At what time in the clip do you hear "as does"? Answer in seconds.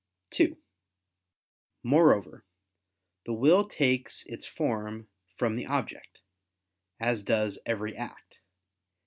6.99-7.59